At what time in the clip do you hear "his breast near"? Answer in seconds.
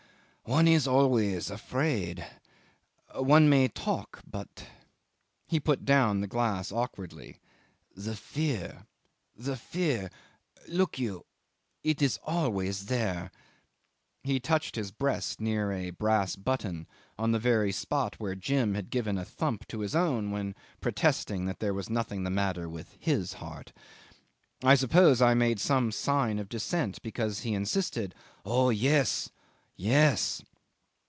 14.75-15.71